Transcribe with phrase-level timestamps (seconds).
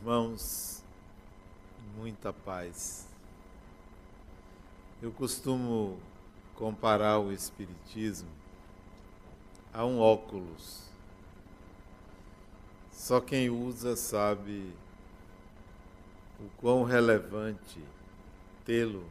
[0.00, 0.82] Irmãos,
[1.94, 3.06] muita paz.
[5.02, 6.00] Eu costumo
[6.54, 8.30] comparar o Espiritismo
[9.74, 10.88] a um óculos.
[12.90, 14.72] Só quem usa sabe
[16.40, 17.84] o quão relevante
[18.64, 19.04] tê-lo,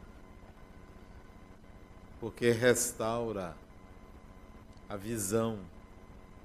[2.20, 3.56] porque restaura
[4.90, 5.60] a visão,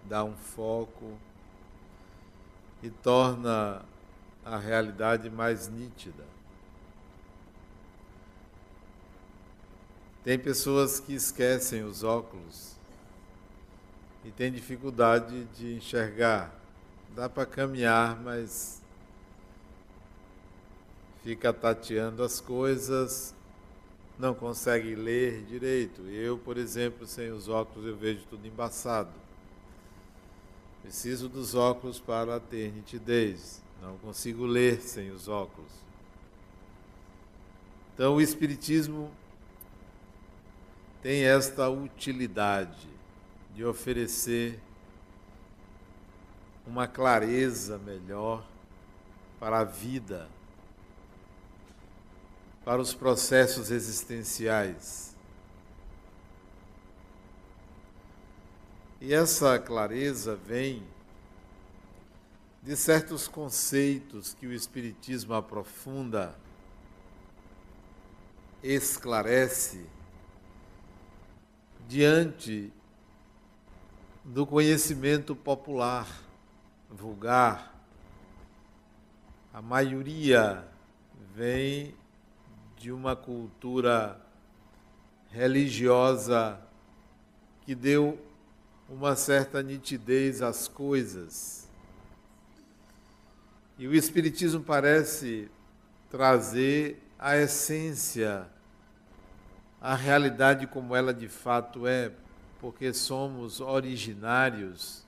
[0.05, 1.17] dá um foco
[2.83, 3.83] e torna
[4.45, 6.25] a realidade mais nítida.
[10.23, 12.75] Tem pessoas que esquecem os óculos
[14.25, 16.55] e têm dificuldade de enxergar.
[17.15, 18.83] Dá para caminhar, mas
[21.23, 23.35] fica tateando as coisas,
[24.19, 26.03] não consegue ler direito.
[26.03, 29.13] Eu, por exemplo, sem os óculos eu vejo tudo embaçado.
[30.83, 33.64] Preciso dos óculos para ter nitidez.
[33.85, 35.71] Não consigo ler sem os óculos.
[37.93, 39.11] Então, o Espiritismo
[41.03, 42.89] tem esta utilidade
[43.55, 44.59] de oferecer
[46.67, 48.43] uma clareza melhor
[49.39, 50.31] para a vida,
[52.65, 55.15] para os processos existenciais.
[58.99, 60.83] E essa clareza vem
[62.65, 66.35] de certos conceitos que o Espiritismo aprofunda,
[68.63, 69.85] esclarece,
[71.87, 72.73] diante
[74.25, 76.09] do conhecimento popular,
[76.91, 77.79] vulgar.
[79.53, 80.67] A maioria
[81.35, 81.95] vem
[82.79, 84.19] de uma cultura
[85.29, 86.59] religiosa
[87.61, 88.19] que deu
[88.89, 91.64] uma certa nitidez às coisas
[93.77, 95.51] e o Espiritismo parece
[96.09, 98.47] trazer a essência,
[99.81, 102.13] a realidade como ela de fato é,
[102.61, 105.05] porque somos originários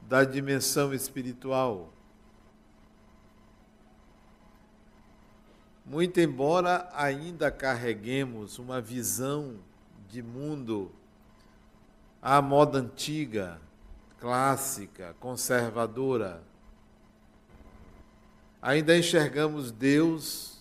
[0.00, 1.92] da dimensão espiritual.
[5.84, 9.58] Muito embora ainda carreguemos uma visão
[10.08, 10.90] de mundo
[12.22, 13.60] à moda antiga,
[14.18, 16.42] clássica, conservadora,
[18.64, 20.58] ainda enxergamos Deus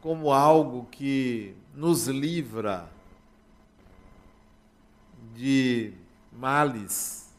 [0.00, 2.88] como algo que nos livra
[5.34, 5.92] de
[6.30, 7.34] males.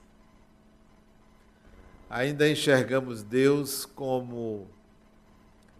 [2.10, 4.68] Ainda enxergamos Deus como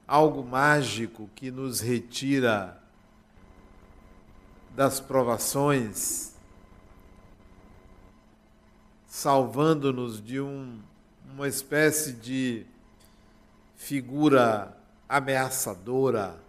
[0.08, 2.82] algo mágico que nos retira
[4.74, 6.34] das provações,
[9.06, 10.80] salvando-nos de um
[11.34, 12.66] uma espécie de
[13.76, 14.76] figura
[15.08, 16.40] ameaçadora,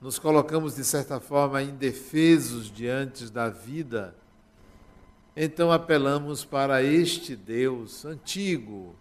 [0.00, 4.14] nos colocamos de certa forma indefesos diante da vida,
[5.36, 8.94] então apelamos para este Deus antigo,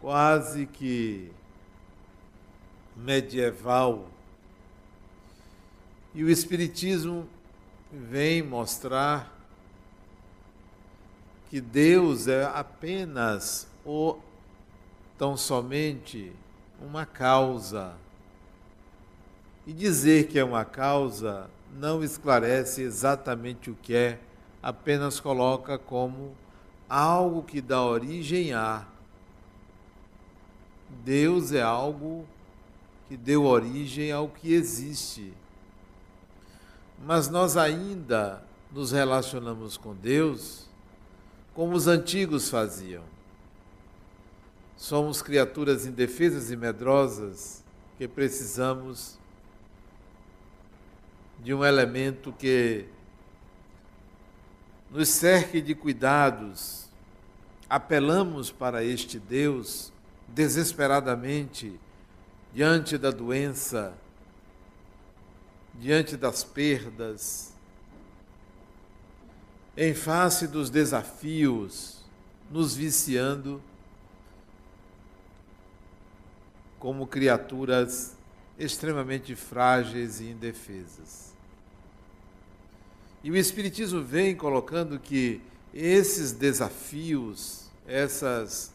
[0.00, 1.30] quase que
[2.96, 4.08] medieval.
[6.14, 7.28] E o Espiritismo
[7.90, 9.33] vem mostrar
[11.54, 14.20] que Deus é apenas ou
[15.16, 16.32] tão somente
[16.80, 17.94] uma causa.
[19.64, 21.48] E dizer que é uma causa
[21.78, 24.18] não esclarece exatamente o que é,
[24.60, 26.34] apenas coloca como
[26.88, 28.84] algo que dá origem a.
[31.04, 32.26] Deus é algo
[33.06, 35.32] que deu origem ao que existe.
[37.06, 38.42] Mas nós ainda
[38.72, 40.63] nos relacionamos com Deus
[41.54, 43.04] como os antigos faziam.
[44.76, 47.62] Somos criaturas indefesas e medrosas
[47.96, 49.16] que precisamos
[51.38, 52.86] de um elemento que
[54.90, 56.88] nos cerque de cuidados.
[57.70, 59.92] Apelamos para este Deus
[60.28, 61.78] desesperadamente
[62.52, 63.94] diante da doença,
[65.74, 67.53] diante das perdas,
[69.76, 72.04] em face dos desafios,
[72.50, 73.60] nos viciando
[76.78, 78.14] como criaturas
[78.58, 81.34] extremamente frágeis e indefesas.
[83.22, 85.40] E o Espiritismo vem colocando que
[85.72, 88.72] esses desafios, essas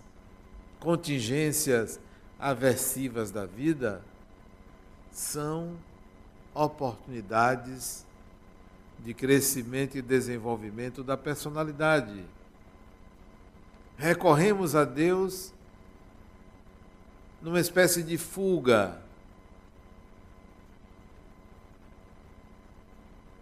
[0.80, 2.00] contingências
[2.40, 4.02] aversivas da vida,
[5.12, 5.78] são
[6.54, 8.06] oportunidades
[9.04, 12.24] de crescimento e desenvolvimento da personalidade.
[13.98, 15.54] recorremos a Deus
[17.42, 19.02] numa espécie de fuga.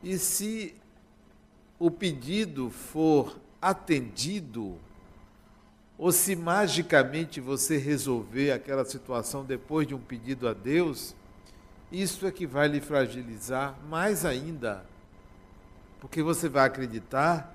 [0.01, 0.75] E se
[1.79, 4.77] o pedido for atendido,
[5.97, 11.15] ou se magicamente você resolver aquela situação depois de um pedido a Deus,
[11.91, 14.85] isso é que vai lhe fragilizar mais ainda.
[15.99, 17.53] Porque você vai acreditar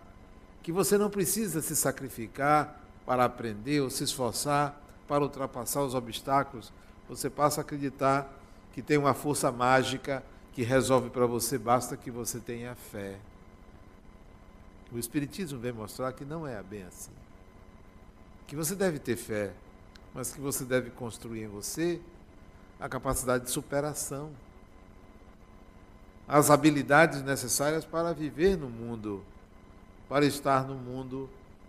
[0.63, 6.73] que você não precisa se sacrificar para aprender ou se esforçar para ultrapassar os obstáculos.
[7.09, 8.33] Você passa a acreditar
[8.73, 10.23] que tem uma força mágica
[10.53, 13.17] que resolve para você, basta que você tenha fé.
[14.93, 17.11] O Espiritismo vem mostrar que não é bem assim
[18.53, 19.51] que você deve ter fé,
[20.13, 21.99] mas que você deve construir em você
[22.79, 24.31] a capacidade de superação,
[26.33, 29.23] as habilidades necessárias para viver no mundo,
[30.09, 31.29] para estar no mundo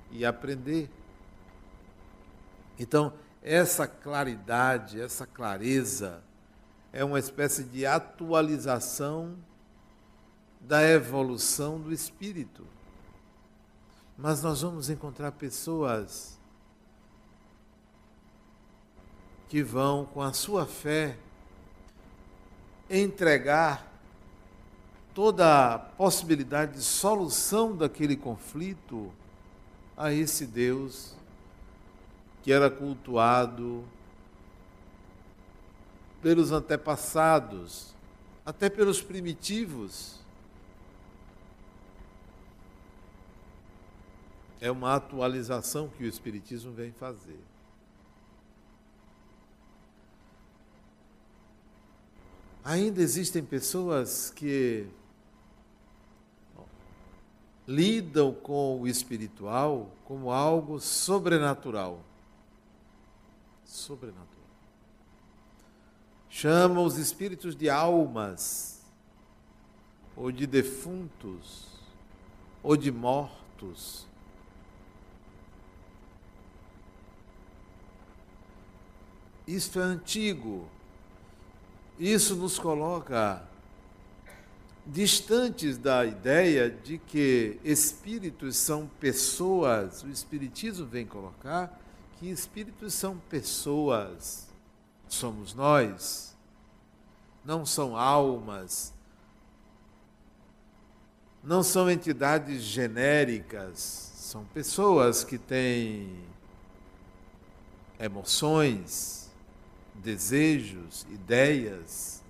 [0.09, 0.89] e aprender.
[2.79, 3.11] Então,
[3.41, 6.23] essa claridade, essa clareza,
[6.93, 9.35] é uma espécie de atualização
[10.61, 12.65] da evolução do espírito.
[14.17, 16.39] Mas nós vamos encontrar pessoas
[19.49, 21.17] que vão, com a sua fé,
[22.89, 23.92] entregar
[25.13, 29.11] toda a possibilidade de solução daquele conflito
[29.95, 31.15] a esse Deus
[32.41, 33.85] que era cultuado
[36.21, 37.93] pelos antepassados,
[38.45, 40.19] até pelos primitivos.
[44.59, 47.39] É uma atualização que o Espiritismo vem fazer.
[52.63, 54.87] Ainda existem pessoas que
[57.67, 62.03] lidam com o espiritual como algo sobrenatural.
[63.65, 64.27] Sobrenatural.
[66.29, 68.81] Chamam os espíritos de almas,
[70.15, 71.67] ou de defuntos,
[72.61, 74.05] ou de mortos.
[79.47, 80.67] Isto é antigo.
[81.99, 83.47] Isso nos coloca
[84.85, 90.03] distantes da ideia de que espíritos são pessoas.
[90.03, 91.79] O Espiritismo vem colocar
[92.17, 94.47] que espíritos são pessoas,
[95.07, 96.35] somos nós,
[97.43, 98.93] não são almas,
[101.43, 106.17] não são entidades genéricas, são pessoas que têm
[107.99, 109.29] emoções
[109.95, 112.22] desejos, ideias,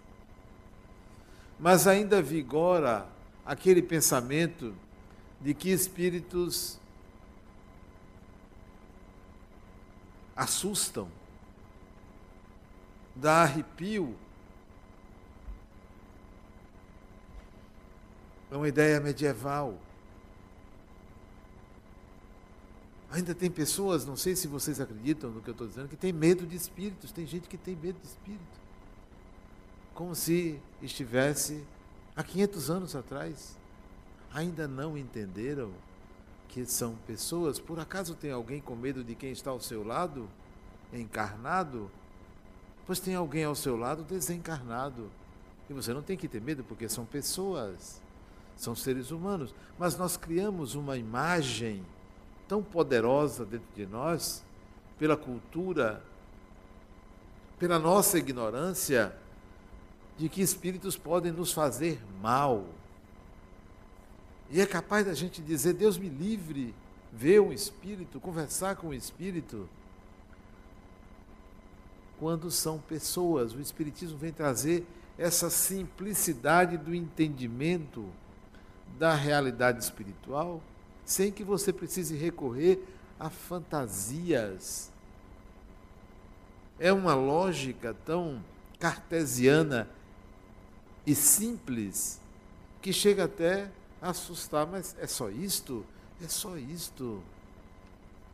[1.63, 3.07] mas ainda vigora
[3.45, 4.75] aquele pensamento
[5.39, 6.77] de que espíritos
[10.35, 11.07] assustam,
[13.15, 14.13] dá arrepio.
[18.51, 19.79] É uma ideia medieval.
[23.09, 26.11] Ainda tem pessoas, não sei se vocês acreditam no que eu estou dizendo, que tem
[26.11, 27.13] medo de espíritos.
[27.13, 28.62] Tem gente que tem medo de espírito.
[29.93, 31.63] Como se estivesse
[32.15, 33.57] há 500 anos atrás.
[34.33, 35.71] Ainda não entenderam
[36.49, 37.59] que são pessoas.
[37.59, 40.27] Por acaso tem alguém com medo de quem está ao seu lado,
[40.91, 41.89] encarnado?
[42.85, 45.09] Pois tem alguém ao seu lado desencarnado.
[45.69, 48.01] E você não tem que ter medo, porque são pessoas,
[48.57, 49.53] são seres humanos.
[49.79, 51.83] Mas nós criamos uma imagem
[52.47, 54.43] tão poderosa dentro de nós,
[54.99, 56.03] pela cultura,
[57.57, 59.15] pela nossa ignorância,
[60.17, 62.65] de que espíritos podem nos fazer mal.
[64.49, 66.73] E é capaz da gente dizer: Deus me livre,
[67.11, 69.67] ver um espírito, conversar com um espírito.
[72.19, 74.85] Quando são pessoas, o Espiritismo vem trazer
[75.17, 78.05] essa simplicidade do entendimento
[78.97, 80.61] da realidade espiritual
[81.05, 82.79] sem que você precise recorrer
[83.19, 84.91] a fantasias.
[86.79, 88.41] É uma lógica tão
[88.79, 89.89] cartesiana
[91.05, 92.19] e simples
[92.81, 93.69] que chega até
[94.01, 95.85] a assustar, mas é só isto?
[96.21, 97.21] É só isto.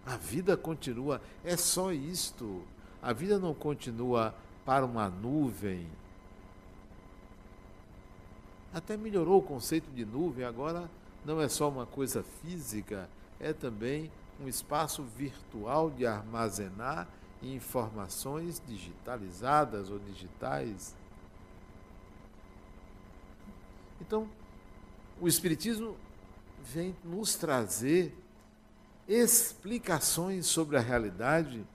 [0.06, 2.64] A vida continua, é só isto.
[3.02, 4.34] A vida não continua
[4.66, 5.88] para uma nuvem.
[8.74, 10.90] Até melhorou o conceito de nuvem, agora
[11.26, 13.10] não é só uma coisa física,
[13.40, 17.08] é também um espaço virtual de armazenar
[17.42, 20.96] informações digitalizadas ou digitais.
[24.02, 24.30] Então,
[25.20, 25.98] o Espiritismo
[26.64, 28.16] vem nos trazer
[29.08, 31.66] explicações sobre a realidade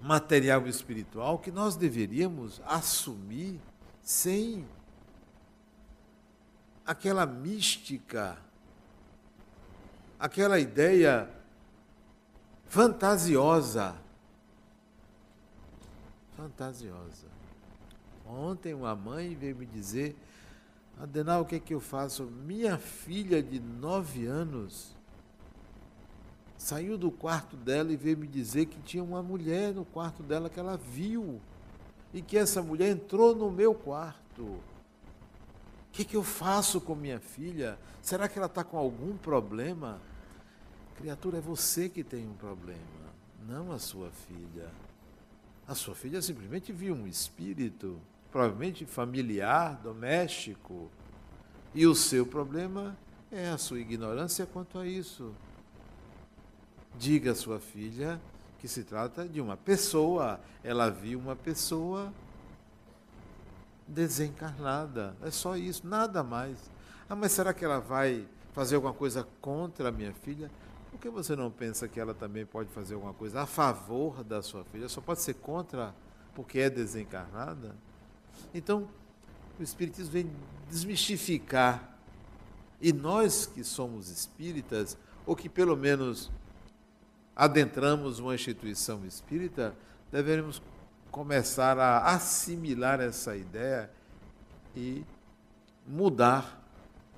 [0.00, 3.60] material e espiritual que nós deveríamos assumir
[4.02, 4.66] sem
[6.84, 8.38] aquela mística,
[10.18, 11.28] aquela ideia
[12.68, 13.96] fantasiosa.
[16.36, 17.26] Fantasiosa.
[18.24, 20.16] Ontem uma mãe veio me dizer,
[20.98, 22.24] Adenal, o que é que eu faço?
[22.24, 24.96] Minha filha de nove anos
[26.56, 30.48] saiu do quarto dela e veio me dizer que tinha uma mulher no quarto dela
[30.48, 31.40] que ela viu
[32.14, 34.42] e que essa mulher entrou no meu quarto.
[34.42, 34.62] O
[35.92, 37.78] que, que eu faço com minha filha?
[38.00, 40.00] Será que ela está com algum problema?
[40.96, 42.80] Criatura, é você que tem um problema,
[43.46, 44.70] não a sua filha.
[45.68, 48.00] A sua filha simplesmente viu um espírito,
[48.36, 50.90] provavelmente familiar, doméstico.
[51.74, 52.94] E o seu problema
[53.32, 55.34] é a sua ignorância quanto a isso.
[56.98, 58.20] Diga à sua filha
[58.58, 60.38] que se trata de uma pessoa.
[60.62, 62.12] Ela viu uma pessoa
[63.88, 65.16] desencarnada.
[65.22, 66.70] É só isso, nada mais.
[67.08, 70.50] Ah, mas será que ela vai fazer alguma coisa contra a minha filha?
[70.90, 74.42] Por que você não pensa que ela também pode fazer alguma coisa a favor da
[74.42, 74.90] sua filha?
[74.90, 75.94] Só pode ser contra
[76.34, 77.74] porque é desencarnada?
[78.54, 78.88] Então,
[79.58, 80.30] o Espiritismo vem
[80.68, 81.96] desmistificar.
[82.80, 86.30] E nós que somos espíritas, ou que pelo menos
[87.34, 89.74] adentramos uma instituição espírita,
[90.10, 90.62] devemos
[91.10, 93.90] começar a assimilar essa ideia
[94.74, 95.04] e
[95.86, 96.62] mudar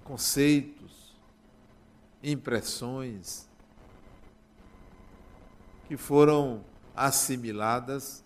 [0.05, 1.17] conceitos,
[2.23, 3.49] impressões
[5.87, 8.25] que foram assimiladas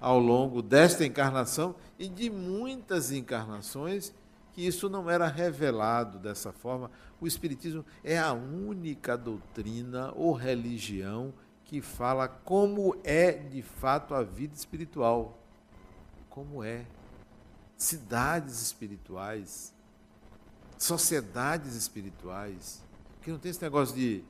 [0.00, 4.12] ao longo desta encarnação e de muitas encarnações
[4.52, 6.90] que isso não era revelado dessa forma.
[7.20, 11.32] O Espiritismo é a única doutrina ou religião
[11.64, 15.38] que fala como é de fato a vida espiritual.
[16.30, 16.86] Como é.
[17.76, 19.74] Cidades espirituais,
[20.78, 22.82] sociedades espirituais,
[23.20, 24.24] que não tem esse negócio de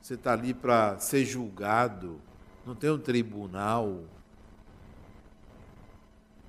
[0.00, 2.20] você estar tá ali para ser julgado,
[2.64, 4.04] não tem um tribunal.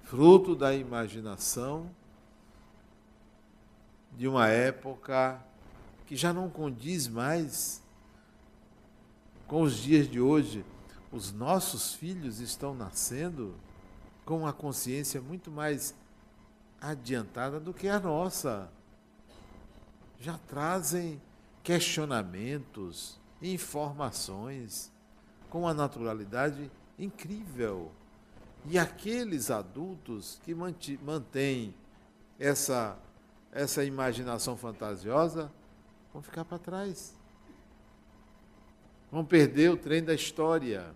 [0.08, 1.92] Fruto da imaginação
[4.16, 5.38] de uma época
[6.06, 7.84] que já não condiz mais
[9.48, 10.64] com os dias de hoje.
[11.12, 13.54] Os nossos filhos estão nascendo
[14.24, 15.94] com uma consciência muito mais
[16.80, 18.72] adiantada do que a nossa.
[20.22, 21.22] Já trazem
[21.62, 24.90] questionamentos, informações
[25.50, 27.92] com uma naturalidade incrível.
[28.70, 31.74] E aqueles adultos que mantêm
[32.38, 32.98] essa
[33.52, 35.52] essa imaginação fantasiosa
[36.14, 37.16] vão ficar para trás.
[39.12, 40.94] Vão perder o trem da história.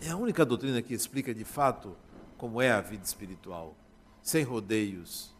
[0.00, 1.96] É a única doutrina que explica de fato
[2.36, 3.76] como é a vida espiritual,
[4.22, 5.34] sem rodeios.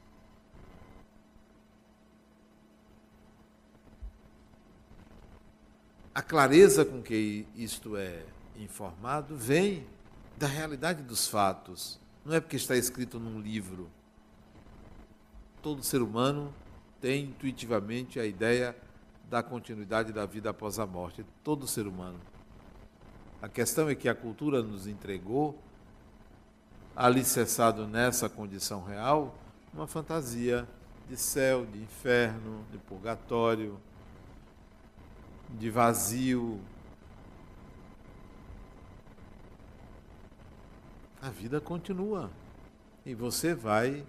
[6.15, 8.27] A clareza com que isto é
[8.59, 9.87] informado vem
[10.39, 12.01] da realidade dos fatos.
[12.25, 13.91] Não é porque está escrito num livro
[15.63, 16.53] todo ser humano
[17.01, 18.77] tem intuitivamente a ideia
[19.29, 21.25] da continuidade da vida após a morte.
[21.45, 22.19] Todo ser humano.
[23.41, 25.59] A questão é que a cultura nos entregou,
[26.97, 29.37] alicerçado nessa condição real,
[29.73, 30.67] uma fantasia
[31.09, 33.79] de céu, de inferno, de purgatório,
[35.51, 36.59] de vazio.
[41.21, 42.31] A vida continua.
[43.05, 44.05] E você vai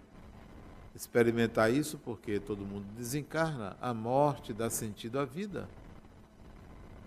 [0.95, 5.67] experimentar isso porque todo mundo desencarna, a morte dá sentido à vida.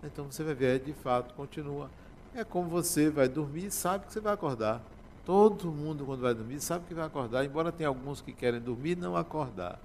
[0.03, 1.91] Então você vai ver, de fato, continua.
[2.35, 4.83] É como você vai dormir e sabe que você vai acordar.
[5.25, 8.93] Todo mundo, quando vai dormir, sabe que vai acordar, embora tenha alguns que querem dormir
[8.93, 9.79] e não acordar.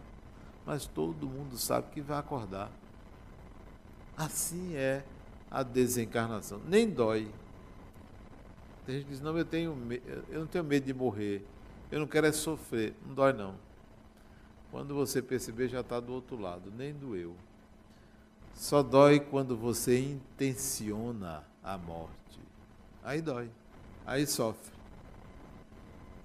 [0.66, 2.72] Mas todo mundo sabe que vai acordar.
[4.18, 5.04] Assim é
[5.52, 6.60] a desencarnação.
[6.68, 7.32] Nem dói.
[8.88, 9.78] Tem gente que diz, não, eu, tenho,
[10.30, 11.46] eu não tenho medo de morrer.
[11.92, 12.96] Eu não quero é sofrer.
[13.06, 13.56] Não dói não.
[14.72, 17.36] Quando você perceber, já está do outro lado, nem doeu.
[18.54, 22.40] Só dói quando você intenciona a morte.
[23.04, 23.52] Aí dói,
[24.06, 24.72] aí sofre.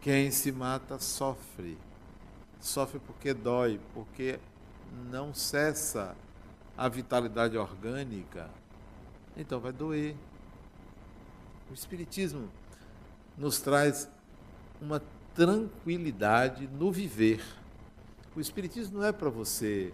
[0.00, 1.76] Quem se mata sofre.
[2.60, 4.38] Sofre porque dói, porque
[5.10, 6.16] não cessa
[6.78, 8.48] a vitalidade orgânica.
[9.36, 10.14] Então vai doer.
[11.72, 12.48] O Espiritismo
[13.36, 14.08] nos traz
[14.80, 15.02] uma
[15.34, 17.42] tranquilidade no viver
[18.34, 19.92] o Espiritismo não é para você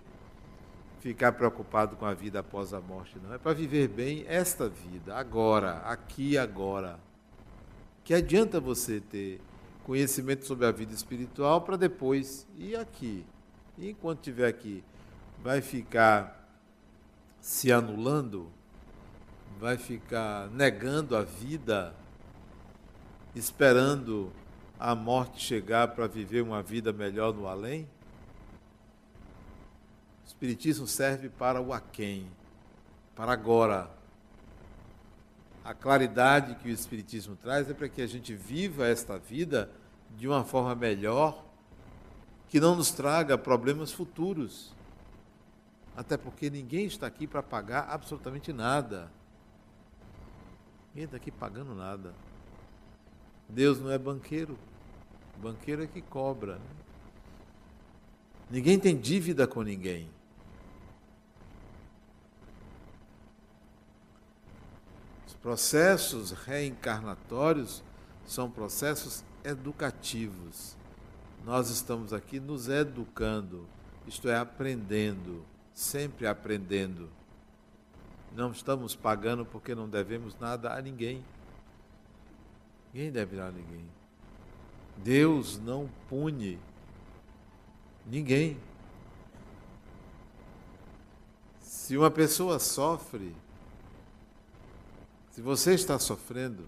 [1.00, 3.34] ficar preocupado com a vida após a morte, não.
[3.34, 7.00] É para viver bem esta vida, agora, aqui e agora.
[8.04, 9.40] Que adianta você ter
[9.82, 13.26] conhecimento sobre a vida espiritual para depois ir aqui.
[13.76, 14.84] E enquanto estiver aqui,
[15.42, 16.48] vai ficar
[17.40, 18.52] se anulando,
[19.58, 21.94] vai ficar negando a vida,
[23.34, 24.32] esperando
[24.78, 27.88] a morte chegar para viver uma vida melhor no além?
[30.24, 32.26] O Espiritismo serve para o aquém,
[33.16, 33.90] para agora.
[35.64, 39.70] A claridade que o Espiritismo traz é para que a gente viva esta vida
[40.16, 41.44] de uma forma melhor,
[42.48, 44.72] que não nos traga problemas futuros.
[45.96, 49.10] Até porque ninguém está aqui para pagar absolutamente nada.
[51.04, 52.14] Está aqui pagando nada.
[53.48, 54.58] Deus não é banqueiro.
[55.40, 56.56] Banqueiro é que cobra.
[56.56, 56.60] Né?
[58.50, 60.08] Ninguém tem dívida com ninguém.
[65.26, 67.82] Os processos reencarnatórios
[68.26, 70.76] são processos educativos.
[71.44, 73.66] Nós estamos aqui nos educando,
[74.06, 77.08] isto é, aprendendo, sempre aprendendo.
[78.34, 81.24] Não estamos pagando porque não devemos nada a ninguém.
[82.92, 83.84] Ninguém deve nada a ninguém.
[84.98, 86.58] Deus não pune
[88.06, 88.58] ninguém.
[91.60, 93.34] Se uma pessoa sofre,
[95.30, 96.66] se você está sofrendo,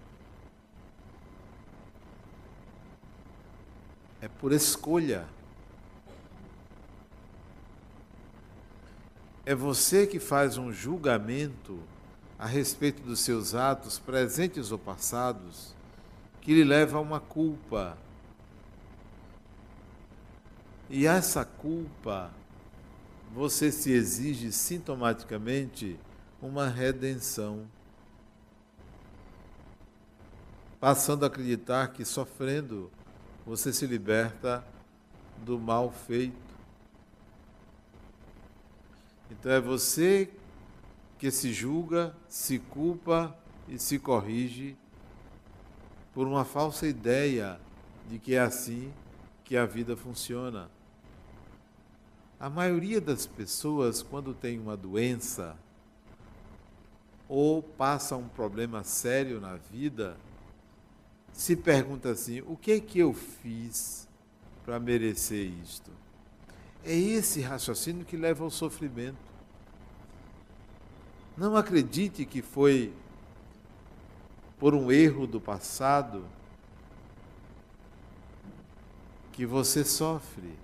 [4.21, 5.27] é por escolha.
[9.51, 11.81] É você que faz um julgamento
[12.39, 15.75] a respeito dos seus atos, presentes ou passados,
[16.41, 17.99] que lhe leva a uma culpa.
[20.89, 22.31] E essa culpa,
[23.35, 25.99] você se exige sintomaticamente
[26.41, 27.67] uma redenção.
[30.79, 32.89] Passando a acreditar que sofrendo
[33.45, 34.65] você se liberta
[35.45, 36.50] do mal feito.
[39.31, 40.29] Então é você
[41.19, 43.37] que se julga, se culpa
[43.69, 44.77] e se corrige
[46.13, 47.61] por uma falsa ideia
[48.09, 48.93] de que é assim
[49.45, 50.71] que a vida funciona.
[52.39, 55.57] A maioria das pessoas, quando tem uma doença
[57.29, 60.17] ou passa um problema sério na vida,
[61.33, 64.09] se pergunta assim: o que é que eu fiz
[64.65, 66.00] para merecer isto?
[66.85, 69.19] É esse raciocínio que leva ao sofrimento.
[71.37, 72.93] Não acredite que foi
[74.59, 76.25] por um erro do passado
[79.33, 80.55] que você sofre.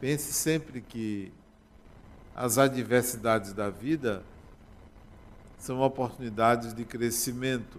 [0.00, 1.30] Pense sempre que
[2.34, 4.24] as adversidades da vida
[5.58, 7.78] são oportunidades de crescimento.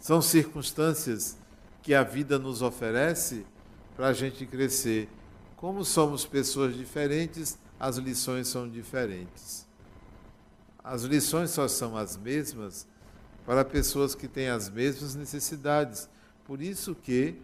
[0.00, 1.36] São circunstâncias
[1.82, 3.46] que a vida nos oferece
[3.94, 5.08] para a gente crescer.
[5.56, 9.66] Como somos pessoas diferentes, as lições são diferentes.
[10.84, 12.86] As lições só são as mesmas
[13.46, 16.08] para pessoas que têm as mesmas necessidades.
[16.44, 17.40] Por isso que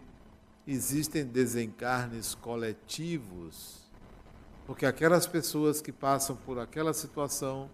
[0.67, 3.81] existem desencarnes coletivos,
[4.65, 7.69] porque aquelas pessoas que passam por aquela situação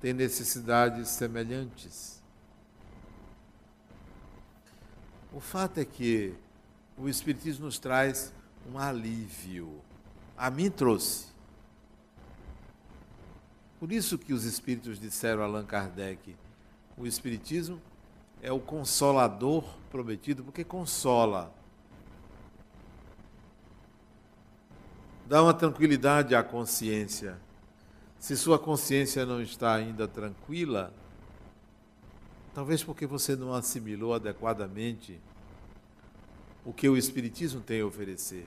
[0.00, 2.22] têm necessidades semelhantes.
[5.32, 6.32] O fato é que
[6.96, 8.32] o Espiritismo nos traz
[8.72, 9.80] um alívio.
[10.36, 11.26] A mim trouxe.
[13.78, 16.34] Por isso que os Espíritos disseram a Allan Kardec,
[16.96, 17.80] o Espiritismo
[18.40, 21.52] é o consolador prometido, porque consola.
[25.26, 27.38] Dá uma tranquilidade à consciência.
[28.18, 30.92] Se sua consciência não está ainda tranquila,
[32.54, 35.20] Talvez porque você não assimilou adequadamente
[36.64, 38.46] o que o Espiritismo tem a oferecer.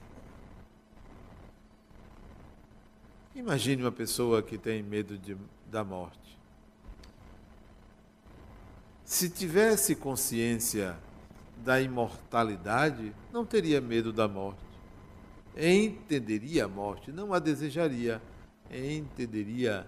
[3.34, 5.36] Imagine uma pessoa que tem medo de,
[5.70, 6.38] da morte.
[9.04, 10.98] Se tivesse consciência
[11.64, 14.66] da imortalidade, não teria medo da morte.
[15.56, 18.20] Entenderia a morte, não a desejaria,
[18.70, 19.86] entenderia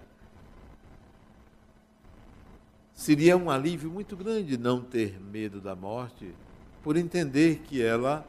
[3.00, 6.34] Seria um alívio muito grande não ter medo da morte,
[6.82, 8.26] por entender que ela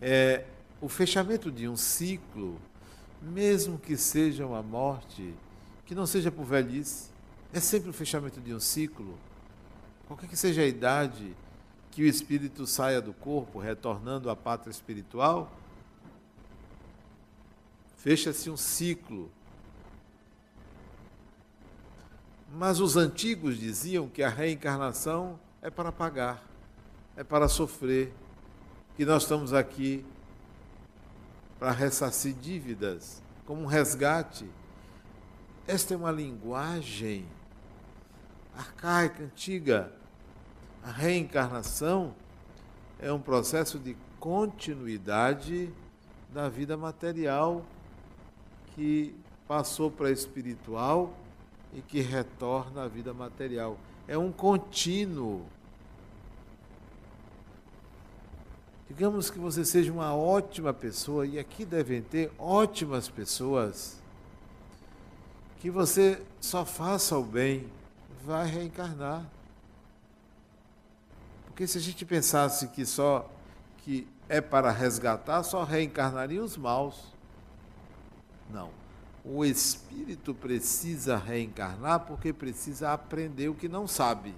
[0.00, 0.44] é
[0.80, 2.60] o fechamento de um ciclo,
[3.20, 5.34] mesmo que seja uma morte,
[5.84, 7.10] que não seja por velhice,
[7.52, 9.18] é sempre o fechamento de um ciclo.
[10.06, 11.34] Qualquer que seja a idade
[11.90, 15.50] que o espírito saia do corpo, retornando à pátria espiritual,
[17.96, 19.30] fecha-se um ciclo.
[22.52, 26.42] Mas os antigos diziam que a reencarnação é para pagar,
[27.16, 28.12] é para sofrer,
[28.96, 30.04] que nós estamos aqui
[31.58, 34.48] para ressarcir dívidas, como um resgate.
[35.66, 37.26] Esta é uma linguagem
[38.56, 39.92] arcaica, antiga.
[40.82, 42.14] A reencarnação
[42.98, 45.72] é um processo de continuidade
[46.32, 47.64] da vida material
[48.74, 49.14] que
[49.46, 51.14] passou para a espiritual
[51.72, 53.78] e que retorna à vida material.
[54.08, 55.44] É um contínuo.
[58.88, 64.02] Digamos que você seja uma ótima pessoa, e aqui devem ter ótimas pessoas,
[65.60, 67.70] que você só faça o bem,
[68.24, 69.24] vai reencarnar.
[71.46, 73.30] Porque se a gente pensasse que só
[73.78, 77.12] que é para resgatar, só reencarnaria os maus.
[78.50, 78.77] Não.
[79.30, 84.34] O espírito precisa reencarnar porque precisa aprender o que não sabe.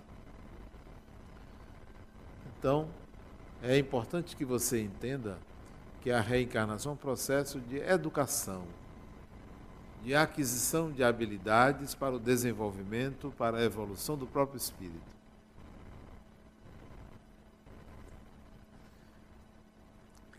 [2.59, 2.89] Então,
[3.63, 5.39] é importante que você entenda
[6.03, 8.65] que a reencarnação é um processo de educação,
[10.03, 15.21] de aquisição de habilidades para o desenvolvimento, para a evolução do próprio espírito.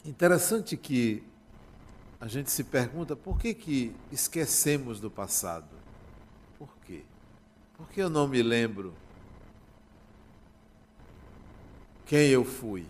[0.03, 1.23] Interessante que
[2.21, 5.75] a gente se pergunta por que, que esquecemos do passado?
[6.59, 7.03] Por quê?
[7.75, 8.93] Porque eu não me lembro
[12.05, 12.87] quem eu fui.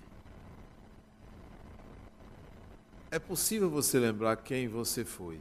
[3.10, 5.40] É possível você lembrar quem você foi.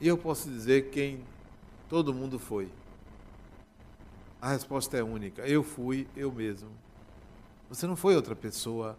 [0.00, 1.24] E eu posso dizer quem
[1.88, 2.68] todo mundo foi.
[4.42, 5.42] A resposta é única.
[5.46, 6.70] Eu fui eu mesmo.
[7.68, 8.98] Você não foi outra pessoa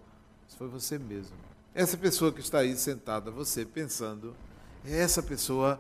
[0.60, 1.49] foi você mesmo.
[1.74, 4.36] Essa pessoa que está aí sentada, você pensando,
[4.86, 5.80] é essa pessoa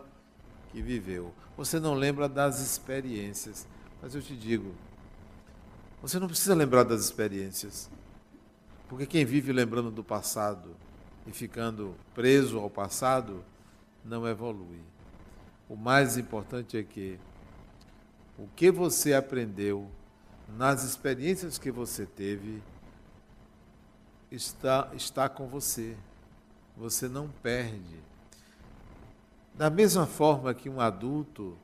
[0.72, 1.34] que viveu.
[1.58, 3.68] Você não lembra das experiências,
[4.02, 4.74] mas eu te digo,
[6.02, 7.90] você não precisa lembrar das experiências.
[8.88, 10.76] Porque quem vive lembrando do passado
[11.28, 13.44] e ficando preso ao passado
[14.04, 14.82] não evolui.
[15.68, 17.20] O mais importante é que
[18.38, 19.90] o que você aprendeu
[20.58, 22.64] nas experiências que você teve
[24.32, 25.96] está, está com você.
[26.78, 28.00] Você não perde.
[29.54, 31.58] Da mesma forma que um adulto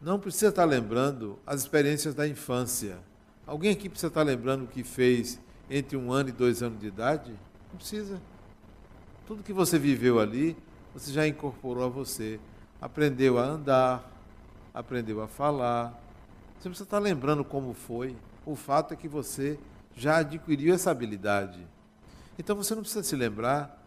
[0.00, 2.98] não precisa estar lembrando as experiências da infância.
[3.46, 5.38] Alguém aqui precisa estar lembrando o que fez
[5.70, 7.30] entre um ano e dois anos de idade?
[7.70, 8.20] Não precisa.
[9.26, 10.56] Tudo que você viveu ali,
[10.92, 12.40] você já incorporou a você.
[12.80, 14.10] Aprendeu a andar,
[14.74, 15.98] aprendeu a falar.
[16.58, 18.16] Você precisa estar lembrando como foi.
[18.44, 19.58] O fato é que você
[19.94, 21.64] já adquiriu essa habilidade.
[22.42, 23.80] Então você não precisa se lembrar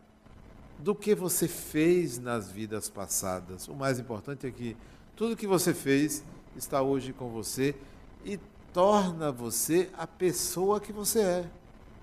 [0.79, 3.67] do que você fez nas vidas passadas.
[3.67, 4.77] O mais importante é que
[5.13, 6.23] tudo que você fez
[6.55, 7.75] está hoje com você
[8.23, 8.39] e
[8.71, 11.49] torna você a pessoa que você é.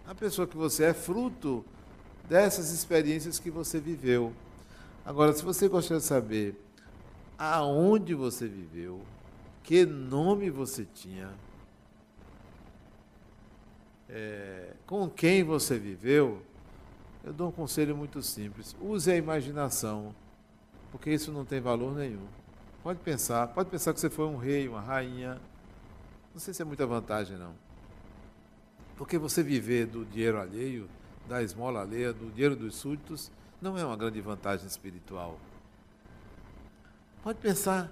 [0.07, 1.65] A pessoa que você é fruto
[2.29, 4.31] dessas experiências que você viveu.
[5.07, 6.63] Agora, se você gostaria de saber
[7.39, 9.01] aonde você viveu,
[9.63, 11.31] que nome você tinha,
[14.07, 14.62] é,
[14.93, 16.43] com quem você viveu,
[17.25, 18.77] eu dou um conselho muito simples.
[18.79, 20.15] Use a imaginação,
[20.91, 22.27] porque isso não tem valor nenhum.
[22.83, 25.41] Pode pensar, pode pensar que você foi um rei, uma rainha.
[26.35, 27.55] Não sei se é muita vantagem, não.
[28.95, 30.87] Porque você viver do dinheiro alheio,
[31.27, 35.39] da esmola alheia, do dinheiro dos súditos, não é uma grande vantagem espiritual.
[37.23, 37.91] Pode pensar.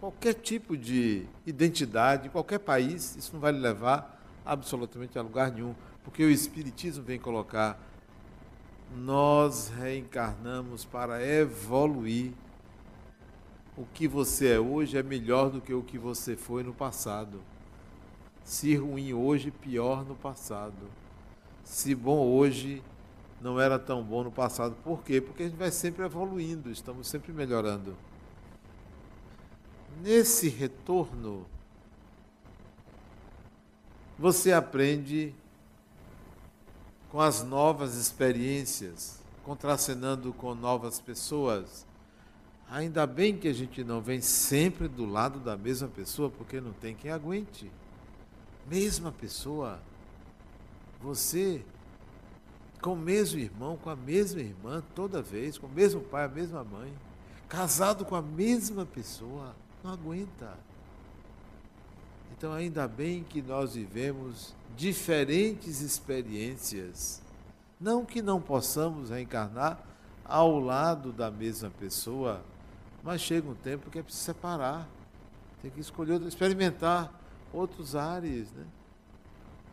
[0.00, 5.74] Qualquer tipo de identidade, qualquer país, isso não vai lhe levar absolutamente a lugar nenhum,
[6.04, 7.80] porque o Espiritismo vem colocar:
[8.96, 12.32] nós reencarnamos para evoluir.
[13.76, 17.40] O que você é hoje é melhor do que o que você foi no passado.
[18.44, 20.90] Se ruim hoje, pior no passado.
[21.64, 22.82] Se bom hoje,
[23.40, 24.76] não era tão bom no passado.
[24.84, 25.20] Por quê?
[25.20, 27.96] Porque a gente vai sempre evoluindo, estamos sempre melhorando.
[30.02, 31.46] Nesse retorno,
[34.22, 35.34] você aprende
[37.10, 41.84] com as novas experiências, contracenando com novas pessoas.
[42.70, 46.72] Ainda bem que a gente não vem sempre do lado da mesma pessoa, porque não
[46.72, 47.68] tem quem aguente.
[48.70, 49.80] Mesma pessoa,
[51.00, 51.64] você
[52.80, 56.28] com o mesmo irmão, com a mesma irmã, toda vez, com o mesmo pai, a
[56.28, 56.92] mesma mãe,
[57.48, 60.56] casado com a mesma pessoa, não aguenta.
[62.36, 67.22] Então, ainda bem que nós vivemos diferentes experiências.
[67.80, 69.78] Não que não possamos reencarnar
[70.24, 72.42] ao lado da mesma pessoa,
[73.02, 74.88] mas chega um tempo que é preciso separar.
[75.60, 77.12] Tem que escolher, experimentar
[77.52, 78.64] outros ares, né?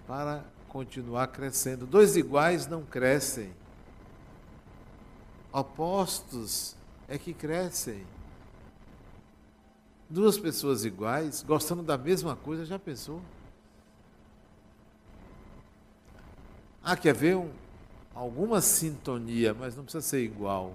[0.05, 1.85] Para continuar crescendo.
[1.87, 3.51] Dois iguais não crescem.
[5.51, 6.75] Opostos
[7.07, 8.05] é que crescem.
[10.09, 13.21] Duas pessoas iguais, gostando da mesma coisa, já pensou?
[16.83, 17.51] Ah, quer ver um,
[18.15, 20.73] alguma sintonia, mas não precisa ser igual.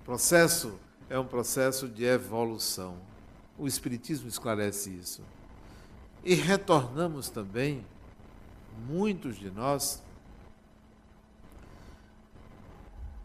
[0.00, 2.98] O processo é um processo de evolução.
[3.58, 5.22] O Espiritismo esclarece isso.
[6.22, 7.86] E retornamos também,
[8.86, 10.02] muitos de nós,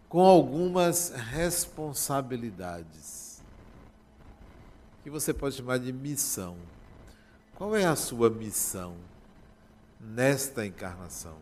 [0.07, 3.26] com algumas responsabilidades,
[5.07, 6.57] que você pode chamar de missão.
[7.55, 8.97] Qual é a sua missão
[10.01, 11.37] nesta encarnação?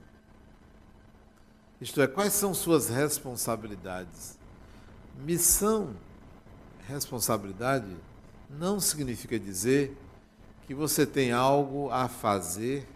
[1.81, 4.37] Isto é, quais são suas responsabilidades?
[5.17, 5.95] Missão,
[6.87, 7.91] responsabilidade,
[8.51, 9.97] não significa dizer
[10.67, 12.87] que você tem algo a fazer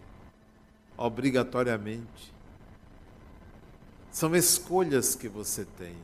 [0.96, 2.32] obrigatoriamente.
[4.12, 5.96] São escolhas que você tem.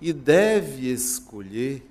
[0.00, 1.84] E deve escolher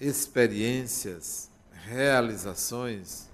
[0.00, 3.28] experiências, realizações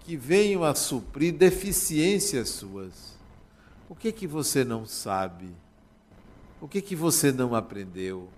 [0.00, 3.16] que venham a suprir deficiências suas.
[3.88, 5.48] O que que você não sabe?
[6.60, 8.28] O que que você não aprendeu?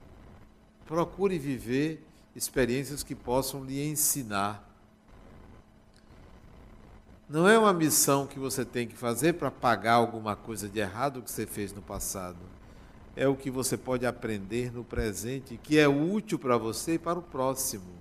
[0.86, 2.04] Procure viver
[2.34, 4.68] experiências que possam lhe ensinar.
[7.28, 11.22] Não é uma missão que você tem que fazer para pagar alguma coisa de errado
[11.22, 12.38] que você fez no passado.
[13.16, 17.18] É o que você pode aprender no presente, que é útil para você e para
[17.18, 17.92] o próximo.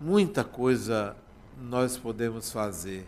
[0.00, 1.16] Muita coisa
[1.60, 3.06] nós podemos fazer.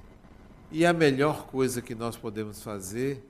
[0.70, 3.26] E a melhor coisa que nós podemos fazer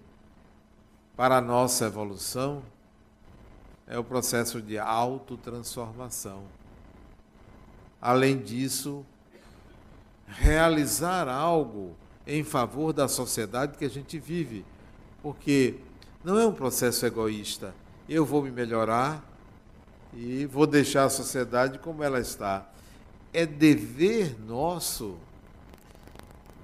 [1.16, 2.62] para a nossa evolução
[3.86, 6.44] é o processo de autotransformação.
[8.00, 9.04] Além disso,
[10.26, 14.64] realizar algo em favor da sociedade que a gente vive,
[15.22, 15.76] porque
[16.22, 17.74] não é um processo egoísta.
[18.08, 19.24] Eu vou me melhorar
[20.14, 22.72] e vou deixar a sociedade como ela está
[23.32, 25.16] é dever nosso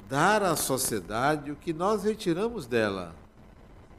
[0.08, 3.14] dar à sociedade o que nós retiramos dela.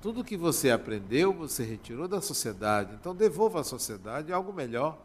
[0.02, 2.96] Tudo que você aprendeu, você retirou da sociedade.
[2.96, 4.98] Então, devolva à sociedade algo melhor.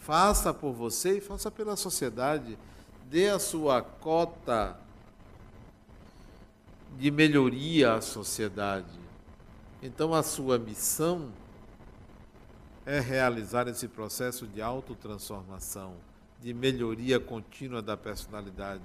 [0.00, 2.58] Faça por você e faça pela sociedade.
[3.10, 4.78] Dê a sua cota
[6.96, 9.00] de melhoria à sociedade.
[9.82, 11.32] Então, a sua missão
[12.86, 15.96] é realizar esse processo de autotransformação,
[16.40, 18.84] de melhoria contínua da personalidade,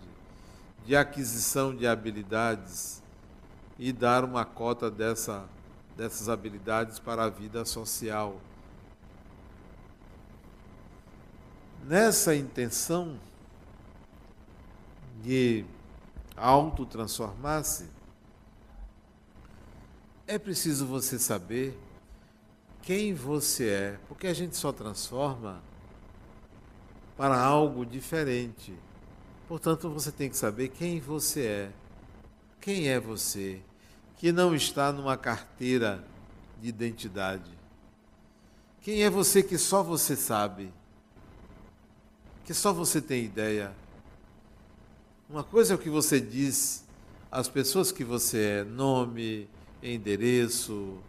[0.88, 3.04] de aquisição de habilidades
[3.78, 5.48] e dar uma cota dessa,
[5.96, 8.42] dessas habilidades para a vida social.
[11.84, 13.20] Nessa intenção
[15.26, 15.66] de
[16.38, 17.90] autotransformar-se,
[20.28, 21.76] é preciso você saber
[22.84, 25.64] quem você é, porque a gente só transforma
[27.18, 28.78] para algo diferente.
[29.48, 31.72] Portanto, você tem que saber quem você é.
[32.62, 33.62] Quem é você?
[34.18, 36.04] Que não está numa carteira
[36.62, 37.52] de identidade.
[38.82, 40.72] Quem é você que só você sabe?
[42.44, 43.74] Que só você tem ideia?
[45.28, 46.86] Uma coisa é o que você diz
[47.32, 49.50] às pessoas que você é, nome,
[49.82, 51.00] endereço,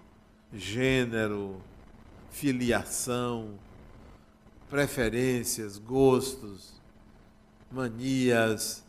[0.54, 1.60] gênero,
[2.30, 3.58] filiação,
[4.70, 6.72] preferências, gostos,
[7.70, 8.82] manias.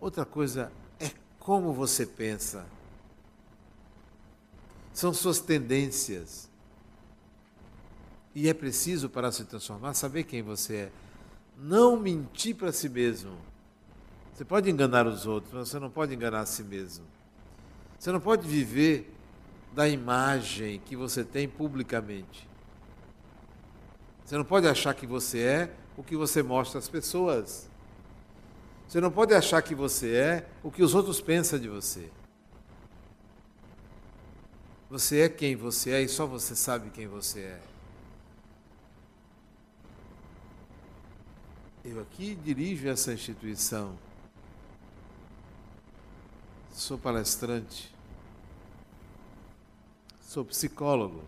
[0.00, 2.66] Outra coisa é como você pensa.
[4.92, 6.50] São suas tendências.
[8.34, 10.92] E é preciso, para se transformar, saber quem você é.
[11.56, 13.45] Não mentir para si mesmo.
[14.36, 17.06] Você pode enganar os outros, mas você não pode enganar a si mesmo.
[17.98, 19.10] Você não pode viver
[19.72, 22.46] da imagem que você tem publicamente.
[24.22, 27.66] Você não pode achar que você é o que você mostra às pessoas.
[28.86, 32.10] Você não pode achar que você é o que os outros pensam de você.
[34.90, 37.60] Você é quem você é e só você sabe quem você é.
[41.82, 44.04] Eu aqui dirijo essa instituição.
[46.76, 47.96] Sou palestrante
[50.36, 51.24] sou psicólogo.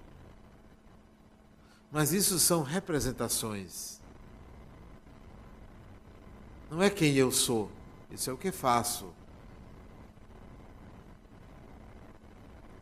[1.91, 3.99] Mas isso são representações.
[6.71, 7.71] Não é quem eu sou,
[8.11, 9.11] isso é o que faço.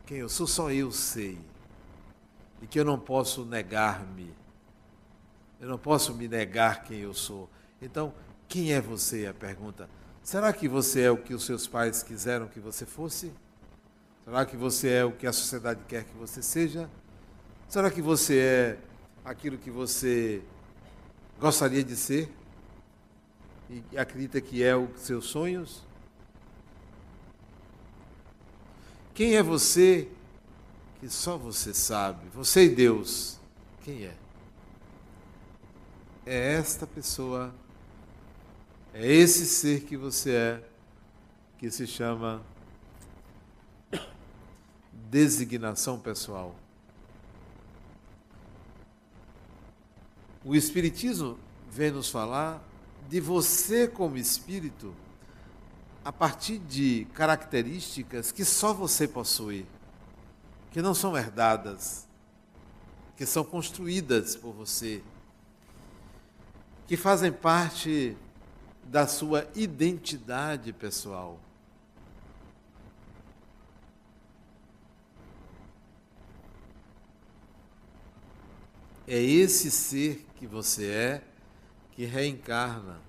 [0.05, 1.39] Quem eu sou, só eu sei.
[2.61, 4.33] E que eu não posso negar-me.
[5.61, 7.49] Eu não posso me negar quem eu sou.
[7.81, 8.13] Então,
[8.49, 9.27] quem é você?
[9.27, 9.89] A pergunta.
[10.27, 13.31] Será que você é o que os seus pais quiseram que você fosse?
[14.25, 16.89] Será que você é o que a sociedade quer que você seja?
[17.69, 18.77] Será que você é
[19.23, 20.43] aquilo que você
[21.39, 22.29] gostaria de ser?
[23.69, 25.81] E acredita que é os seus sonhos?
[29.13, 30.09] Quem é você
[30.99, 32.27] que só você sabe?
[32.33, 33.39] Você e Deus.
[33.81, 34.13] Quem é?
[36.25, 37.55] É esta pessoa,
[38.93, 40.63] é esse ser que você é,
[41.57, 42.41] que se chama
[45.09, 46.55] designação pessoal.
[50.43, 51.37] O Espiritismo
[51.69, 52.61] vem nos falar
[53.09, 54.93] de você como espírito
[56.03, 59.65] a partir de características que só você possui,
[60.71, 62.07] que não são herdadas,
[63.17, 65.03] que são construídas por você,
[66.87, 68.15] que fazem parte
[68.87, 71.39] da sua identidade pessoal.
[79.07, 81.23] É esse ser que você é
[81.91, 82.99] que reencarna,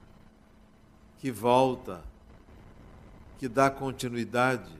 [1.18, 2.02] que volta,
[3.38, 4.72] que dá continuidade.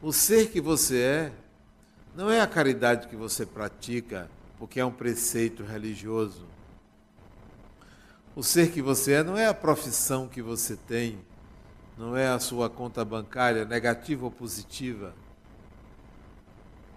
[0.00, 1.32] O ser que você é
[2.14, 6.46] não é a caridade que você pratica porque é um preceito religioso.
[8.40, 11.18] O ser que você é não é a profissão que você tem,
[11.98, 15.14] não é a sua conta bancária, negativa ou positiva.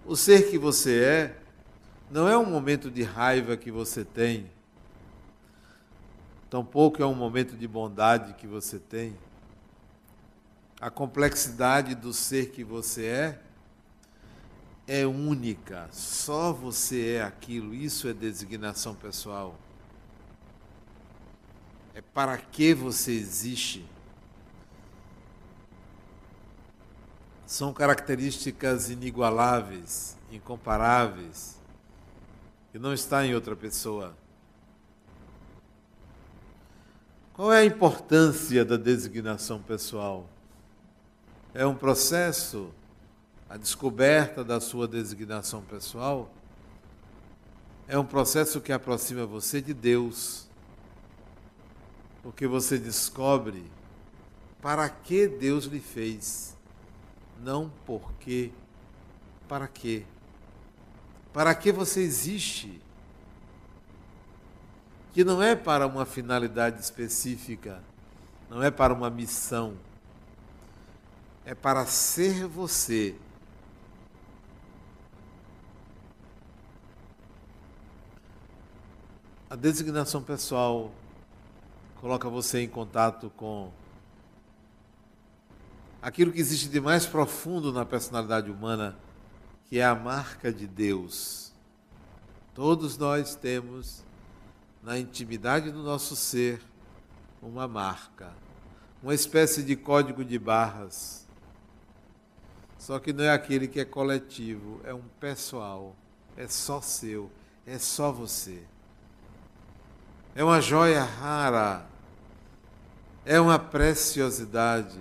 [0.06, 1.38] O ser que você é
[2.10, 4.50] não é um momento de raiva que você tem,
[6.48, 9.14] tampouco é um momento de bondade que você tem.
[10.80, 13.40] A complexidade do ser que você é
[14.88, 19.58] é única, só você é aquilo, isso é designação pessoal.
[21.94, 23.86] É para que você existe.
[27.46, 31.56] São características inigualáveis, incomparáveis,
[32.72, 34.16] que não está em outra pessoa.
[37.32, 40.28] Qual é a importância da designação pessoal?
[41.52, 42.72] É um processo,
[43.48, 46.30] a descoberta da sua designação pessoal
[47.86, 50.48] é um processo que aproxima você de Deus.
[52.24, 53.70] Porque você descobre
[54.62, 56.56] para que Deus lhe fez,
[57.38, 58.50] não porque,
[59.46, 60.06] para quê.
[61.34, 62.80] Para que você existe
[65.12, 67.84] que não é para uma finalidade específica,
[68.48, 69.76] não é para uma missão,
[71.44, 73.14] é para ser você.
[79.50, 80.90] A designação pessoal
[82.04, 83.72] coloca você em contato com
[86.02, 88.94] aquilo que existe de mais profundo na personalidade humana,
[89.64, 91.50] que é a marca de Deus.
[92.52, 94.04] Todos nós temos
[94.82, 96.60] na intimidade do nosso ser
[97.40, 98.34] uma marca,
[99.02, 101.26] uma espécie de código de barras.
[102.76, 105.96] Só que não é aquele que é coletivo, é um pessoal,
[106.36, 107.32] é só seu,
[107.66, 108.62] é só você.
[110.34, 111.93] É uma joia rara,
[113.24, 115.00] é uma preciosidade,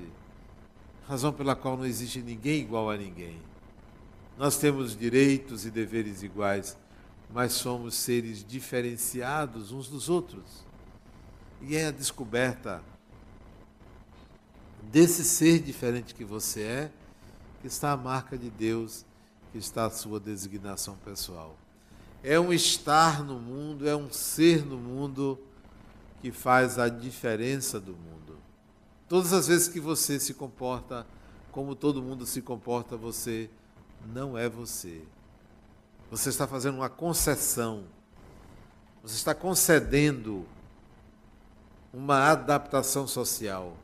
[1.07, 3.37] razão pela qual não existe ninguém igual a ninguém.
[4.37, 6.77] Nós temos direitos e deveres iguais,
[7.33, 10.63] mas somos seres diferenciados uns dos outros.
[11.61, 12.81] E é a descoberta
[14.81, 16.91] desse ser diferente que você é,
[17.61, 19.05] que está a marca de Deus,
[19.51, 21.57] que está a sua designação pessoal.
[22.23, 25.39] É um estar no mundo, é um ser no mundo
[26.23, 28.37] que faz a diferença do mundo.
[29.09, 31.05] Todas as vezes que você se comporta
[31.51, 33.49] como todo mundo se comporta, você
[34.07, 35.01] não é você.
[36.09, 37.83] Você está fazendo uma concessão.
[39.01, 40.45] Você está concedendo
[41.93, 43.75] uma adaptação social.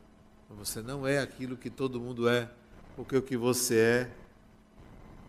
[0.48, 2.50] Você não é aquilo que todo mundo é,
[2.96, 4.10] porque o que você é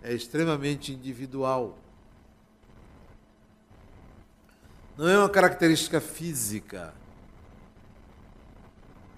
[0.01, 1.77] é extremamente individual.
[4.97, 6.93] Não é uma característica física,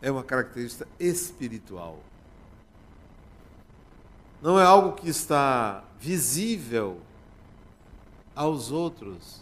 [0.04, 1.98] é uma característica espiritual.
[4.42, 7.00] Não é algo que está visível
[8.36, 9.42] aos outros.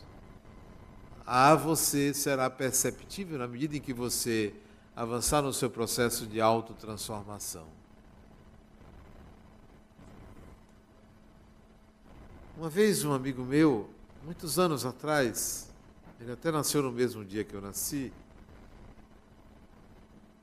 [1.26, 4.53] a você será perceptível na medida em que você
[4.95, 7.66] avançar no seu processo de autotransformação.
[12.55, 13.89] Uma vez um amigo meu,
[14.24, 15.72] muitos anos atrás,
[16.20, 18.14] ele até nasceu no mesmo dia que eu nasci,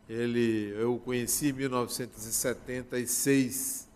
[0.09, 3.87] ele, eu o conheci em 1976.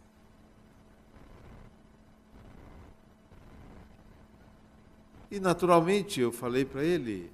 [5.31, 7.33] E naturalmente eu falei para ele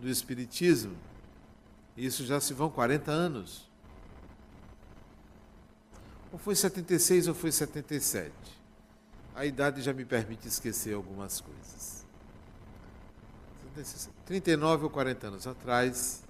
[0.00, 0.96] do Espiritismo.
[1.96, 3.68] Isso já se vão 40 anos.
[6.32, 8.30] Ou foi 76 ou foi 77.
[9.34, 12.06] A idade já me permite esquecer algumas coisas.
[14.26, 16.22] 39 ou 40 anos atrás,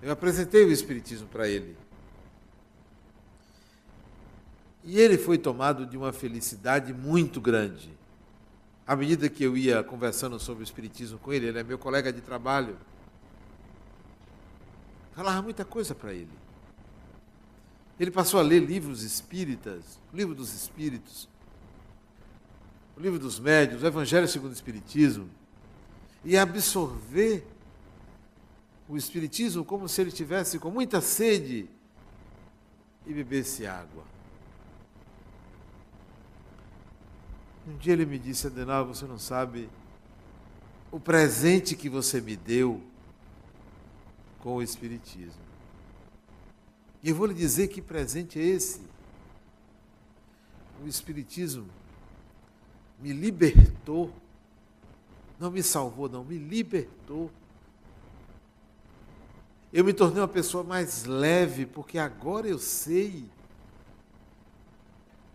[0.00, 1.76] eu apresentei o Espiritismo para ele.
[4.84, 7.92] E ele foi tomado de uma felicidade muito grande.
[8.86, 12.12] À medida que eu ia conversando sobre o Espiritismo com ele, ele é meu colega
[12.12, 12.78] de trabalho,
[15.12, 16.30] falava muita coisa para ele.
[18.00, 21.28] Ele passou a ler livros espíritas, o livro dos espíritos,
[22.96, 25.28] o livro dos médios, o Evangelho segundo o Espiritismo,
[26.24, 27.44] e absorver
[28.88, 31.68] o Espiritismo como se ele tivesse com muita sede
[33.06, 34.02] e bebesse água.
[37.66, 39.68] Um dia ele me disse, Adenal, você não sabe
[40.90, 42.82] o presente que você me deu
[44.40, 45.48] com o Espiritismo.
[47.02, 48.80] E eu vou lhe dizer que presente é esse.
[50.82, 51.66] O Espiritismo
[52.98, 54.10] me libertou,
[55.38, 57.30] não me salvou, não, me libertou
[59.72, 63.24] eu me tornei uma pessoa mais leve, porque agora eu sei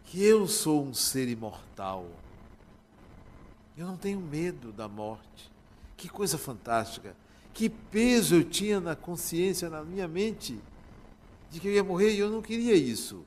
[0.06, 2.08] que eu sou um ser imortal.
[3.78, 5.52] Eu não tenho medo da morte.
[5.96, 7.16] Que coisa fantástica.
[7.54, 10.60] Que peso eu tinha na consciência, na minha mente,
[11.52, 13.24] de que eu ia morrer e eu não queria isso.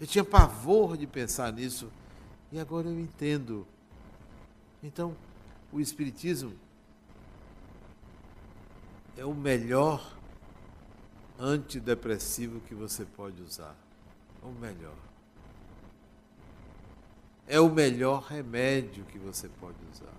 [0.00, 1.88] Eu tinha pavor de pensar nisso
[2.50, 3.66] e agora eu entendo.
[4.82, 5.16] Então,
[5.72, 6.52] o Espiritismo
[9.16, 10.16] é o melhor
[11.38, 13.76] antidepressivo que você pode usar.
[14.42, 14.94] O melhor.
[17.46, 20.12] É o melhor remédio que você pode usar.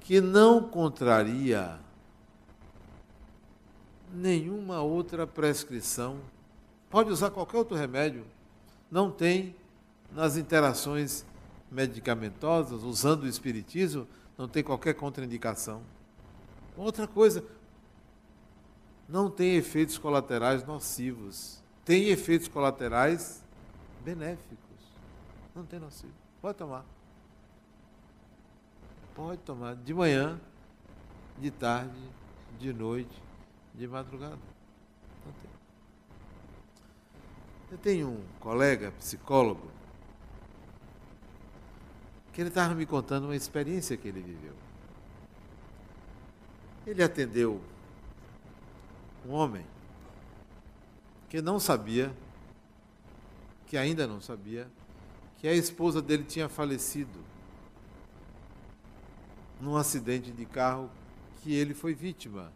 [0.00, 1.78] Que não contraria
[4.12, 6.18] nenhuma outra prescrição.
[6.88, 8.24] Pode usar qualquer outro remédio.
[8.90, 9.54] Não tem
[10.12, 11.24] nas interações
[11.70, 14.06] medicamentosas, usando o espiritismo,
[14.38, 15.82] não tem qualquer contraindicação.
[16.76, 17.44] Outra coisa,
[19.08, 21.62] não tem efeitos colaterais nocivos.
[21.84, 23.44] Tem efeitos colaterais
[24.04, 24.58] benéficos.
[25.54, 26.12] Não tem nocivo.
[26.40, 26.84] Pode tomar.
[29.14, 30.38] Pode tomar de manhã,
[31.38, 31.98] de tarde,
[32.58, 33.22] de noite,
[33.74, 34.38] de madrugada.
[35.24, 35.50] Não tem.
[37.70, 39.70] Eu tenho um colega psicólogo
[42.32, 44.52] que ele estava me contando uma experiência que ele viveu.
[46.86, 47.60] Ele atendeu
[49.26, 49.64] um homem
[51.28, 52.14] que não sabia,
[53.66, 54.68] que ainda não sabia,
[55.38, 57.18] que a esposa dele tinha falecido
[59.60, 60.88] num acidente de carro
[61.42, 62.52] que ele foi vítima.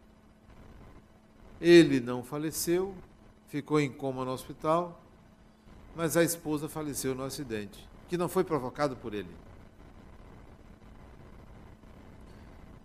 [1.59, 2.95] Ele não faleceu,
[3.47, 4.99] ficou em coma no hospital,
[5.95, 9.29] mas a esposa faleceu no acidente, que não foi provocado por ele.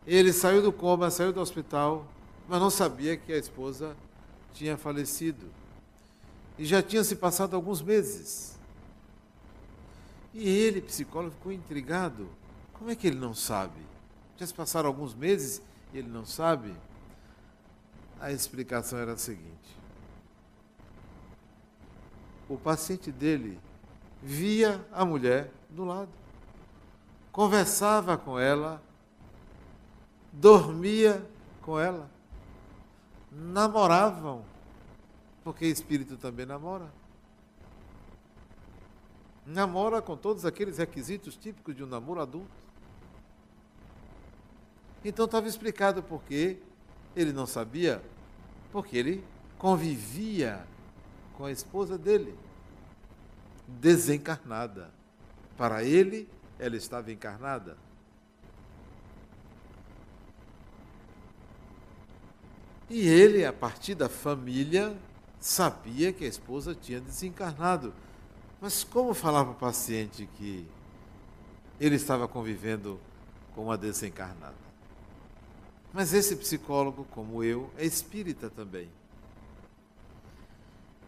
[0.07, 2.07] Ele saiu do coma, saiu do hospital,
[2.49, 3.97] mas não sabia que a esposa
[4.53, 5.51] tinha falecido.
[6.59, 8.59] E já tinha se passado alguns meses.
[10.33, 12.29] E ele, psicólogo, ficou intrigado.
[12.75, 13.81] Como é que ele não sabe?
[14.37, 15.61] Já se passaram alguns meses
[15.93, 16.75] e ele não sabe?
[18.21, 19.77] A explicação era a seguinte:
[22.49, 23.59] o paciente dele
[24.23, 26.11] via a mulher do lado,
[27.33, 28.83] conversava com ela,
[30.33, 31.25] dormia
[31.61, 32.16] com ela
[33.37, 34.43] namoravam,
[35.45, 36.91] porque espírito também namora.
[39.45, 42.51] Namora com todos aqueles requisitos típicos de um namoro adulto.
[45.05, 46.59] Então estava explicado por que
[47.15, 48.03] ele não sabia,
[48.73, 49.25] porque ele
[49.59, 50.67] convivia
[51.37, 52.37] com a esposa dele,
[53.69, 54.91] desencarnada.
[55.57, 56.29] Para ele,
[56.59, 57.77] ela estava encarnada.
[62.89, 64.97] E ele, a partir da família,
[65.41, 67.93] sabia que a esposa tinha desencarnado.
[68.61, 70.67] Mas como falar para o paciente que
[71.81, 73.01] ele estava convivendo
[73.55, 74.55] com uma desencarnada?
[75.93, 78.89] Mas esse psicólogo, como eu, é espírita também.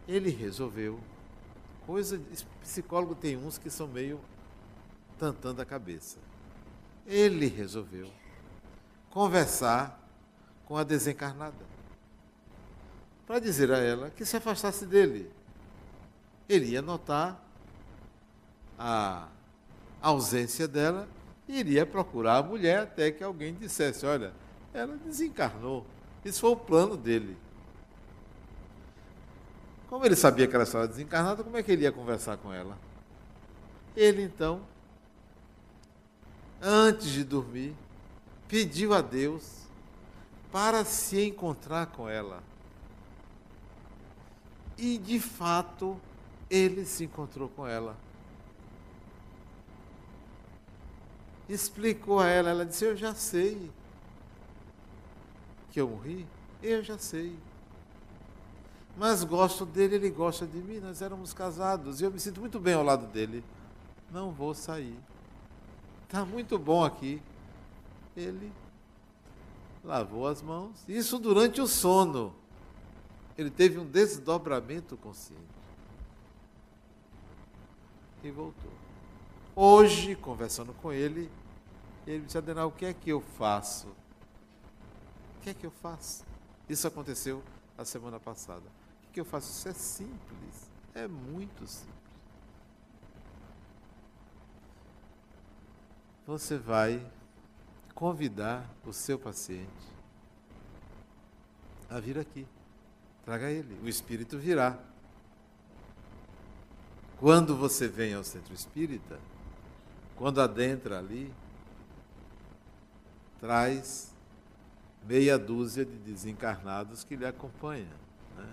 [0.07, 0.99] Ele resolveu
[1.85, 2.19] coisa.
[2.61, 4.19] Psicólogo tem uns que são meio
[5.17, 6.17] tantando a cabeça.
[7.05, 8.09] Ele resolveu
[9.11, 9.97] conversar
[10.65, 11.68] com a desencarnada
[13.29, 15.31] para dizer a ela que se afastasse dele.
[16.49, 17.39] Ele ia notar
[18.75, 19.27] a
[20.01, 21.07] ausência dela
[21.47, 24.33] e iria procurar a mulher até que alguém dissesse: Olha,
[24.73, 25.85] ela desencarnou.
[26.25, 27.37] Isso foi o plano dele.
[29.87, 32.75] Como ele sabia que ela estava desencarnada, como é que ele ia conversar com ela?
[33.95, 34.61] Ele então,
[36.59, 37.75] antes de dormir,
[38.47, 39.67] pediu a Deus
[40.51, 42.48] para se encontrar com ela.
[44.81, 45.99] E de fato,
[46.49, 47.97] ele se encontrou com ela.
[51.49, 53.69] Explicou a ela, ela disse: Eu já sei
[55.69, 56.25] que eu morri,
[56.63, 57.35] eu já sei.
[58.95, 62.57] Mas gosto dele, ele gosta de mim, nós éramos casados e eu me sinto muito
[62.57, 63.43] bem ao lado dele.
[64.09, 64.97] Não vou sair.
[66.03, 67.21] Está muito bom aqui.
[68.15, 68.51] Ele
[69.83, 72.33] lavou as mãos, isso durante o sono.
[73.39, 75.41] Ele teve um desdobramento consciente.
[78.21, 78.69] E voltou.
[79.55, 81.31] Hoje, conversando com ele,
[82.05, 83.87] ele disse, Adenal, o que é que eu faço?
[85.37, 86.25] O que é que eu faço?
[86.67, 87.41] Isso aconteceu
[87.77, 88.59] a semana passada.
[88.59, 89.49] O que, é que eu faço?
[89.49, 90.69] Isso é simples.
[90.93, 91.95] É muito simples.
[96.27, 97.09] Você vai
[97.95, 99.87] convidar o seu paciente
[101.89, 102.45] a vir aqui.
[103.25, 103.77] Traga ele.
[103.83, 104.77] O espírito virá.
[107.19, 109.19] Quando você vem ao centro espírita,
[110.15, 111.33] quando adentra ali,
[113.39, 114.13] traz
[115.05, 117.87] meia dúzia de desencarnados que lhe acompanham.
[118.37, 118.47] Né?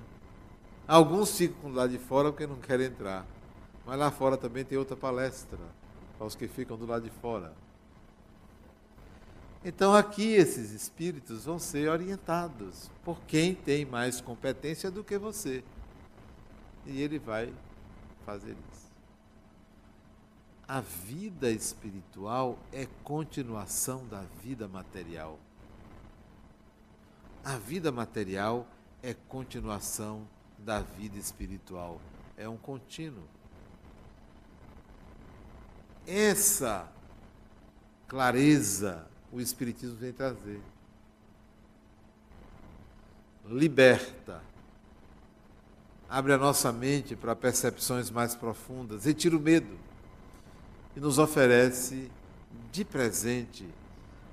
[0.86, 3.26] Alguns ficam lá de fora porque não querem entrar.
[3.84, 5.58] Mas lá fora também tem outra palestra
[6.18, 7.52] para os que ficam do lado de fora.
[9.68, 15.64] Então aqui esses espíritos vão ser orientados por quem tem mais competência do que você.
[16.86, 17.52] E ele vai
[18.24, 18.86] fazer isso.
[20.68, 25.36] A vida espiritual é continuação da vida material.
[27.44, 28.68] A vida material
[29.02, 32.00] é continuação da vida espiritual.
[32.36, 33.24] É um contínuo.
[36.06, 36.88] Essa
[38.06, 40.60] clareza o Espiritismo vem trazer.
[43.46, 44.42] Liberta.
[46.08, 49.76] Abre a nossa mente para percepções mais profundas, retira o medo
[50.94, 52.10] e nos oferece
[52.70, 53.68] de presente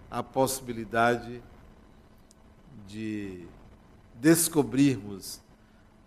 [0.10, 1.41] a possibilidade
[2.88, 3.48] de
[4.16, 5.41] descobrirmos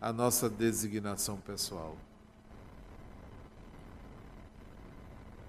[0.01, 1.97] a nossa designação pessoal.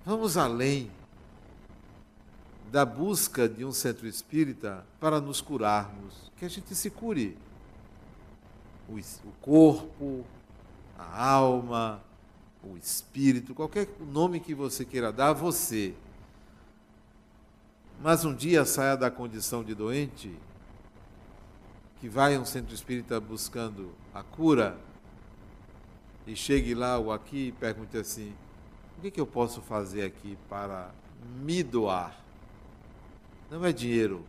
[0.03, 0.89] Vamos além
[2.71, 7.37] da busca de um centro espírita para nos curarmos, que a gente se cure.
[8.89, 8.99] O,
[9.41, 10.25] corpo,
[10.97, 12.01] a alma,
[12.63, 15.93] o espírito, qualquer nome que você queira dar você.
[18.01, 20.33] Mas um dia saia da condição de doente
[21.99, 24.77] que vai a um centro espírita buscando a cura
[26.25, 28.33] e chegue lá ou aqui e pergunte assim:
[28.97, 30.91] o que, que eu posso fazer aqui para
[31.41, 32.26] me doar?
[33.49, 34.25] Não é dinheiro,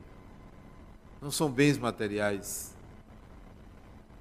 [1.21, 2.75] não são bens materiais,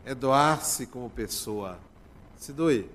[0.03, 1.77] é doar-se como pessoa.
[2.37, 2.89] Se doe.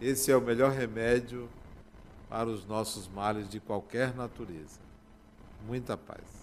[0.00, 1.48] Esse é o melhor remédio
[2.28, 4.78] para os nossos males de qualquer natureza.
[5.66, 6.37] Muita paz.